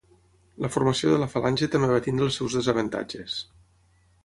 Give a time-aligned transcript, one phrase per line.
[0.63, 3.39] La formació de la falange també va tenir els seus desavantatges.